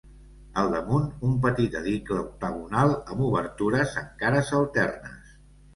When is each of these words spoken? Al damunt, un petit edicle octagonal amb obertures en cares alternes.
Al 0.61 0.71
damunt, 0.75 1.05
un 1.27 1.35
petit 1.43 1.77
edicle 1.81 2.19
octagonal 2.23 2.97
amb 3.01 3.15
obertures 3.29 3.97
en 4.05 4.13
cares 4.25 4.55
alternes. 4.63 5.41